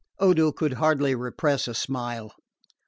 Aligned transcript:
Odo 0.17 0.51
could 0.51 0.73
hardly 0.81 1.13
repress 1.13 1.67
a 1.67 1.75
smile. 1.75 2.31